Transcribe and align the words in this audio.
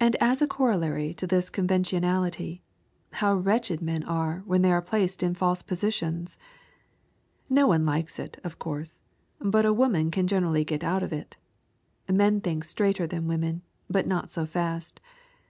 And 0.00 0.16
as 0.22 0.40
a 0.40 0.46
corollary 0.46 1.12
to 1.12 1.26
this 1.26 1.50
conventionality, 1.50 2.62
how 3.12 3.34
wretched 3.34 3.82
men 3.82 4.02
are 4.04 4.42
when 4.46 4.62
they 4.62 4.72
are 4.72 4.80
placed 4.80 5.22
in 5.22 5.34
false 5.34 5.60
positions! 5.60 6.38
Nobody 7.50 7.84
likes 7.84 8.18
it, 8.18 8.40
of 8.42 8.58
course, 8.58 9.00
but 9.38 9.66
a 9.66 9.72
woman 9.74 10.10
can 10.10 10.26
generally 10.28 10.64
get 10.64 10.82
out 10.82 11.02
of 11.02 11.12
it. 11.12 11.36
Men 12.10 12.40
think 12.40 12.64
straighter 12.64 13.06
than 13.06 13.28
women, 13.28 13.60
but 13.90 14.06
not 14.06 14.30
so 14.30 14.46
fast. 14.46 14.98